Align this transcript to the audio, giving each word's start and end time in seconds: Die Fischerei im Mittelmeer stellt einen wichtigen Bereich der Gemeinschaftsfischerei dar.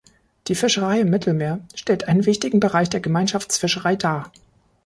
Die 0.47 0.55
Fischerei 0.55 0.99
im 1.01 1.11
Mittelmeer 1.11 1.59
stellt 1.75 2.07
einen 2.07 2.25
wichtigen 2.25 2.59
Bereich 2.59 2.89
der 2.89 3.01
Gemeinschaftsfischerei 3.01 3.95
dar. 3.97 4.31